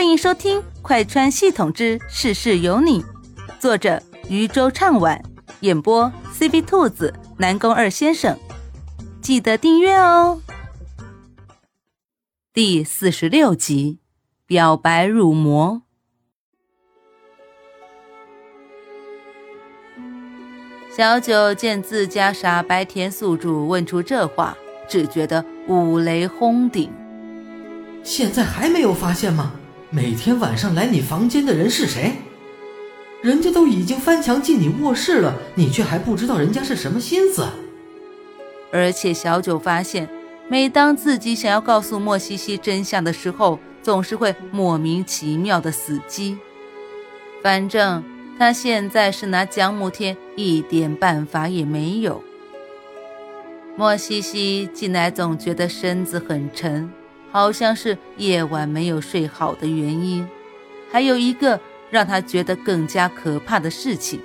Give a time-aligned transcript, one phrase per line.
[0.00, 3.02] 欢迎收听《快穿系统之事事有你》，
[3.58, 5.22] 作者渔舟唱晚，
[5.60, 8.34] 演播 C B 兔子、南宫二先生。
[9.20, 10.40] 记得订阅哦。
[12.54, 13.98] 第四十六集，
[14.46, 15.82] 表白入魔。
[20.90, 24.56] 小九见自家傻白甜宿主问出这话，
[24.88, 26.90] 只觉得五雷轰顶。
[28.02, 29.52] 现在还没有发现吗？
[29.92, 32.12] 每天晚上来你房间的人是谁？
[33.22, 37.44] 人家都已经翻墙进你卧室了，你却还不知道人家是什么心思。
[38.70, 40.08] 而且小九发现，
[40.48, 46.38] 每当自己想要告诉莫西西真相的时候，总是会莫名其妙的死机。
[47.42, 48.04] 反正
[48.38, 52.22] 他现在是拿江慕天一点办法也没有。
[53.76, 56.88] 莫西西进来总觉得身子很沉。
[57.32, 60.26] 好像是夜晚没有睡好的原因，
[60.90, 64.20] 还有一个让他觉得更加可怕的事情，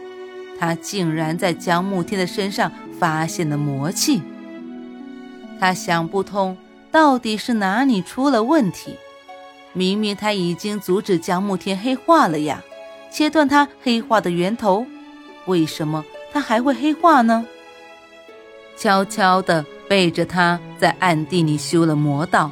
[0.60, 4.22] 他竟然在江慕天的身上发现了魔气。
[5.60, 6.58] 他想不通，
[6.92, 8.96] 到底是哪里出了问题？
[9.74, 12.64] 明明他已经阻止江慕天黑化了呀，
[13.12, 14.86] 切断他黑化的源头，
[15.46, 17.46] 为什么他还会黑化呢？
[18.78, 22.52] 悄悄地背着他在暗地里修了魔道。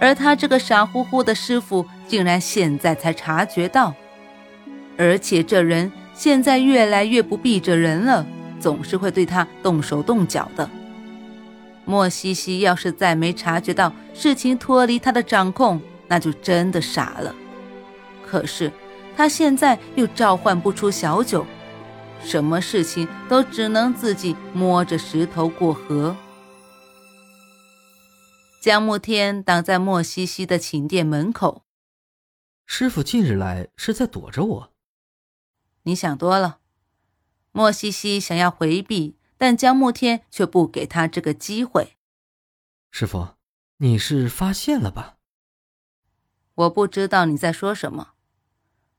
[0.00, 3.94] 而他这个傻乎乎的师傅，竟然现在才察觉到，
[4.96, 8.26] 而且这人现在越来越不避着人了，
[8.58, 10.68] 总是会对他动手动脚的。
[11.84, 17.34] 莫西西要是再没察觉到事情脱离他的掌控，那就真的傻了。
[18.26, 18.72] 可是
[19.16, 21.44] 他现在又召唤不出小九，
[22.24, 26.16] 什么事情都只能自己摸着石头过河。
[28.60, 31.64] 江慕天挡在莫西西的寝殿门口。
[32.66, 34.72] 师傅近日来是在躲着我。
[35.84, 36.60] 你想多了。
[37.52, 41.96] 莫西西想要回避，但江慕天却不给他这个机会。
[42.90, 43.28] 师傅，
[43.78, 45.16] 你是发现了吧？
[46.52, 48.12] 我不知道你在说什么。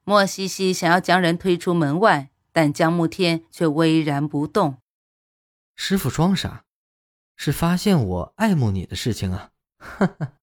[0.03, 4.81] 莫西西想要将人推出门外，但江慕天却巍然不动。
[5.75, 6.66] 师傅装傻，
[7.35, 9.51] 是发现我爱慕你的事情啊。
[9.77, 10.33] 哈哈，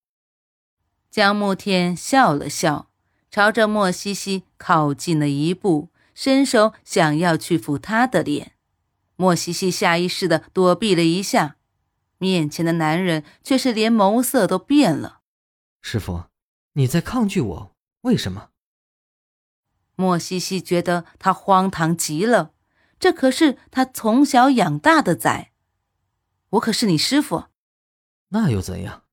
[1.11, 2.91] 江慕天笑了笑，
[3.31, 8.53] 朝着莫西西靠近了一步，伸手想要去抚她的脸。
[9.17, 11.57] 莫西西下意识的躲避了一下，
[12.19, 15.21] 面前的男人却是连眸色都变了。
[15.81, 16.25] 师傅，
[16.73, 17.77] 你在抗拒我？
[18.03, 18.51] 为什么？
[19.97, 22.53] 莫西西觉得他荒唐极了，
[23.01, 25.51] 这可是他从小养大的崽，
[26.51, 27.45] 我可是你师傅。
[28.29, 29.05] 那又怎样？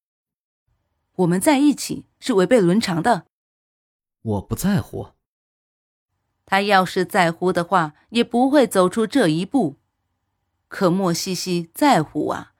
[1.15, 3.25] 我们在一起是违背伦常的。
[4.21, 5.09] 我不在乎。
[6.45, 9.77] 他要是在乎的话，也不会走出这一步。
[10.67, 12.53] 可莫西西在乎啊，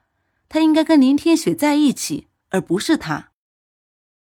[0.48, 3.32] 他应该跟林天雪在一起，而不是他。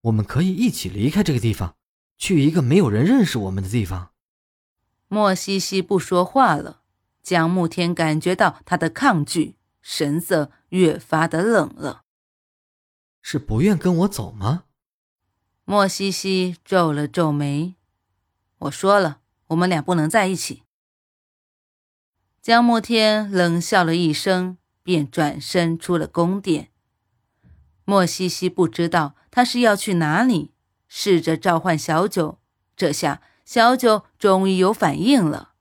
[0.02, 1.76] 我们可以一起离开这个地方，
[2.18, 4.12] 去一个没有人认识我们的地方。
[5.08, 6.84] 莫西西不说话了。
[7.22, 12.04] 江慕天感觉到他的抗拒，神色越发的冷了。
[13.22, 14.64] 是不愿跟我走吗？
[15.66, 17.76] 莫西西皱了皱眉。
[18.60, 20.64] 我说了，我们俩不能在一起。
[22.42, 26.72] 江慕天冷笑了一声，便转身出了宫殿。
[27.86, 30.52] 莫西西不知道他是要去哪里，
[30.88, 32.40] 试着召唤小九。
[32.76, 35.54] 这下小九终于有反应了。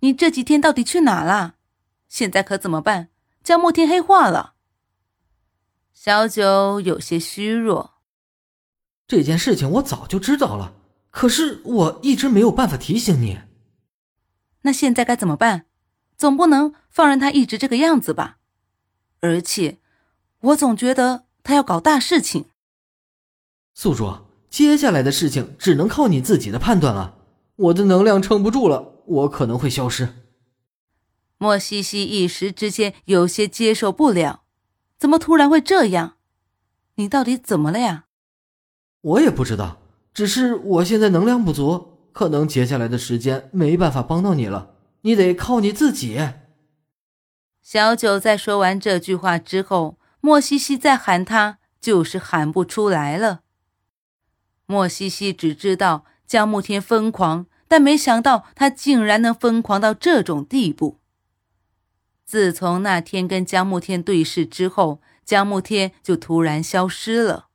[0.00, 1.56] 你这几天到底去哪了？
[2.08, 3.08] 现在可怎么办？
[3.46, 4.54] 江慕天黑化了。
[5.94, 8.00] 小九有些虚弱。
[9.06, 10.72] 这件事情我早就知道了，
[11.12, 13.38] 可是我一直没有办法提醒你。
[14.62, 15.66] 那现在该怎么办？
[16.16, 18.38] 总不能放任他一直这个样子吧？
[19.20, 19.78] 而且，
[20.40, 22.46] 我总觉得他要搞大事情。
[23.74, 24.12] 宿主，
[24.50, 27.16] 接下来的事情只能靠你自己的判断了。
[27.54, 30.25] 我的能量撑不住了，我可能会消失。
[31.38, 34.42] 莫西西一时之间有些接受不了。
[34.98, 36.16] 怎么突然会这样？
[36.94, 38.04] 你到底怎么了呀？
[39.02, 39.78] 我也不知道，
[40.14, 46.18] 只是我现在能量不足，可能接下来的时间没办法帮到你了，你得靠你自己。
[47.62, 53.40] 小九在说完这句话之后，莫西西再喊他，就是喊不出来了。
[54.64, 60.98] 莫西西只知道江慕天疯狂，但没想到他竟然能疯狂到这种地步。
[62.26, 67.46] 自从那天跟江慕天对视之后，江慕天就突然消失了。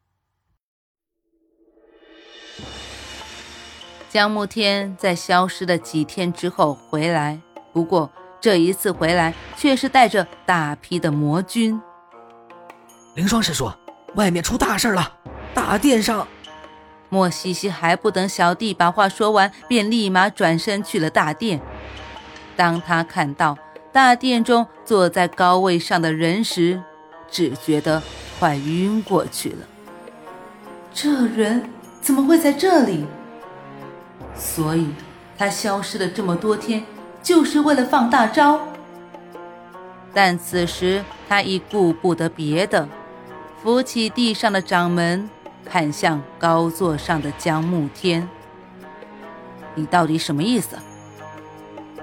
[4.10, 7.42] 江慕天在消失了几天之后回来，
[7.74, 8.10] 不过
[8.40, 11.78] 这一次回来却是带着大批的魔军。
[13.16, 13.70] 凌霜师叔，
[14.16, 15.18] 外面出大事了！
[15.54, 16.26] 大殿上，
[17.10, 21.62] 莫西西还不等小弟把话说完，便立马转身去了大殿。
[22.56, 23.58] 当他看到
[23.94, 26.82] 大殿中坐在高位上的人时，
[27.30, 28.02] 只觉得
[28.40, 29.58] 快晕过去了。
[30.94, 31.70] 这人
[32.02, 33.06] 怎么会在这里？
[34.34, 34.88] 所以，
[35.38, 36.84] 他消失了这么多天，
[37.22, 38.62] 就是为了放大招。
[40.14, 42.88] 但此时他已顾不得别的，
[43.62, 45.30] 扶起地上的掌门，
[45.66, 48.28] 看向高座上的江慕天
[49.76, 50.78] ：“你到底什么意思？”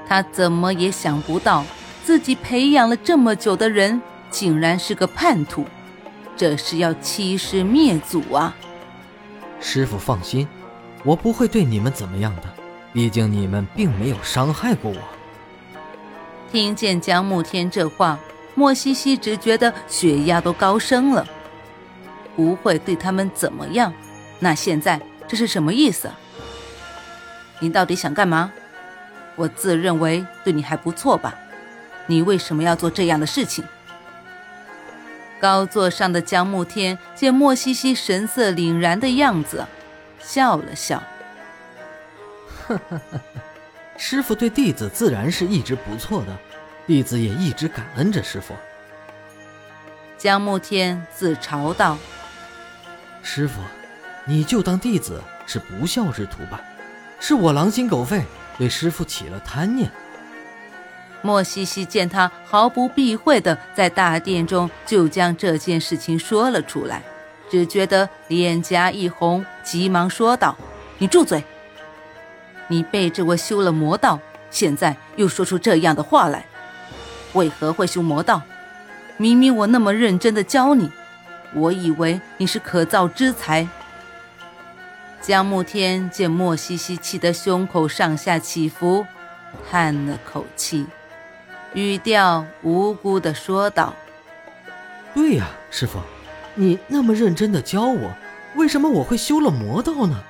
[0.07, 1.65] 他怎么也想不到，
[2.09, 4.01] 自己培养了这么久的人，
[4.31, 5.67] 竟然是个叛徒，
[6.39, 8.57] 这是要欺师灭祖啊！
[9.61, 10.49] 师傅放心。
[11.05, 12.45] 我不会对你们怎么样的，
[12.95, 14.97] 毕竟你们并没有伤害过我。
[16.51, 18.19] 听见江慕天这话，
[18.55, 21.29] 莫西西只觉得血压都高升了。
[22.35, 23.93] 不会对他们怎么样？
[24.39, 26.11] 那现在这是什么意思？
[27.61, 28.51] 你到底想干嘛？
[29.37, 31.35] 我自认为对你还不错吧？
[32.09, 33.65] 你为什么要做这样的事情？
[35.41, 39.65] 高座上的江慕天见莫西西神色凛然的样子。
[40.21, 41.01] 笑了笑，
[42.67, 43.21] 呵呵呵，
[43.97, 46.37] 师傅对弟子自然是一直不错的，
[46.87, 48.55] 弟子也一直感恩着师傅。
[50.19, 51.97] 江慕天自嘲道
[53.23, 53.61] ：“师傅，
[54.25, 56.61] 你就当弟子是不孝之徒吧，
[57.21, 58.25] 是我狼心狗肺，
[58.59, 59.89] 对师傅起了贪念。”
[61.23, 67.03] 莫西西见他毫不避讳的在大殿中就将这件事情说了出来。
[67.51, 70.55] 只觉得脸颊一红，急忙说道
[70.99, 71.43] ：“你住嘴！
[72.67, 74.21] 你背着我修了魔道，
[74.51, 76.45] 现在又说出这样的话来，
[77.33, 78.43] 为何会修魔道？
[79.17, 80.93] 明明我那么认真的教你，
[81.55, 83.67] 我以为你是可造之才。”
[85.23, 89.07] 江慕天见莫西西气得胸口上下起伏，
[89.71, 90.87] 叹了口气，
[91.79, 93.95] 语调无辜的说道
[95.15, 96.01] ：“对呀，师傅。”
[96.57, 98.11] 你那么认真的教我，
[98.57, 100.21] 为什么我会修了魔道呢？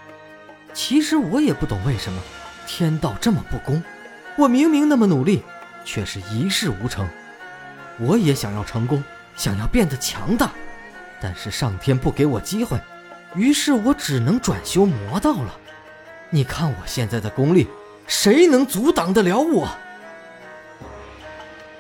[0.75, 2.21] 其实我也不懂为什么，
[2.67, 3.83] 天道这么不公，
[4.37, 5.43] 我明明那么努力，
[5.87, 7.09] 却是一事无成。
[7.99, 9.03] 我也想要成功，
[9.37, 10.51] 想要变得强大，
[11.19, 12.79] 但是上天不给我机会，
[13.35, 15.57] 于是我只能转修魔道了。
[16.29, 17.67] 你看我现在的功力，
[18.07, 19.67] 谁能阻挡得了我？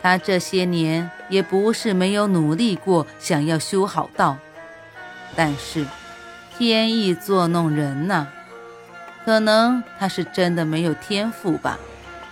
[0.00, 4.36] 他这些年也不是没有努力过，想要修好道，
[5.34, 5.86] 但是
[6.56, 8.28] 天意作弄人呐，
[9.24, 11.78] 可能他是真的没有天赋吧，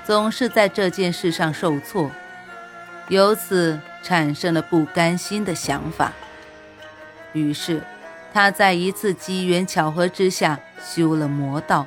[0.05, 2.11] 总是在这件事上受挫，
[3.09, 6.13] 由此产生了不甘心的想法。
[7.33, 7.83] 于是
[8.33, 11.87] 他在一次机缘巧合之下修了魔道。